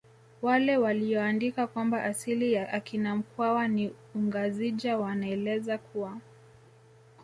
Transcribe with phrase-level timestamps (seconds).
[0.41, 6.17] Wale waliyoandika kwamba asili ya akina mkwawa ni ungazija wanaeleza kuwa